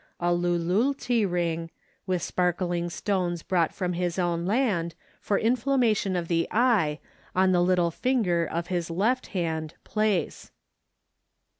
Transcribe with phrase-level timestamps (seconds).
[0.19, 1.69] A lululti ring,
[2.07, 6.97] with sparkling stones Brought from his own land, For inflammation of the eye,
[7.35, 10.51] On the little finger Of his left (hand), place.